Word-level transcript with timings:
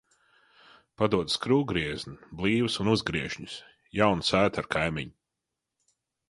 Padod 1.01 1.33
skrūvgriezni, 1.33 2.13
blīves 2.39 2.79
un 2.85 2.89
uzgriežņus! 2.95 3.59
Jauna 4.01 4.27
sēta 4.31 4.65
ar 4.65 4.71
kaimiņu. 4.79 5.15